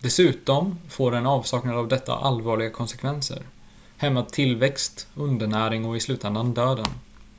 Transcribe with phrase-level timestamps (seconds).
[0.00, 3.46] dessutom får en avsaknad av detta allvarliga konsekvenser
[3.96, 6.86] hämmad tillväxt undernäring och i slutändan döden